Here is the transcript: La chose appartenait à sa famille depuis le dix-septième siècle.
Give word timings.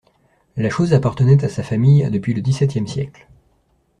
La 0.57 0.71
chose 0.71 0.95
appartenait 0.95 1.45
à 1.45 1.47
sa 1.47 1.61
famille 1.61 2.09
depuis 2.09 2.33
le 2.33 2.41
dix-septième 2.41 2.87
siècle. 2.87 3.27